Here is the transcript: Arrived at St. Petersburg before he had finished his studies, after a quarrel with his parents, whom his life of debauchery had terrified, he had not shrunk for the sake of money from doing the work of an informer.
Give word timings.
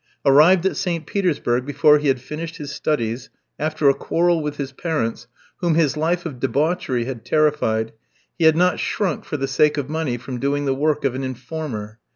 Arrived 0.25 0.65
at 0.65 0.75
St. 0.75 1.05
Petersburg 1.05 1.63
before 1.63 1.99
he 1.99 2.07
had 2.07 2.19
finished 2.19 2.57
his 2.57 2.71
studies, 2.73 3.29
after 3.59 3.87
a 3.87 3.93
quarrel 3.93 4.41
with 4.41 4.57
his 4.57 4.71
parents, 4.71 5.27
whom 5.57 5.75
his 5.75 5.95
life 5.95 6.25
of 6.25 6.39
debauchery 6.39 7.05
had 7.05 7.23
terrified, 7.23 7.93
he 8.35 8.45
had 8.45 8.55
not 8.57 8.79
shrunk 8.79 9.23
for 9.25 9.37
the 9.37 9.47
sake 9.47 9.77
of 9.77 9.89
money 9.91 10.17
from 10.17 10.39
doing 10.39 10.65
the 10.65 10.73
work 10.73 11.05
of 11.05 11.13
an 11.13 11.23
informer. 11.23 11.99